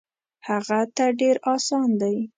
هغه 0.47 0.79
ته 0.95 1.05
ډېر 1.19 1.35
اسان 1.53 1.89
دی. 2.01 2.15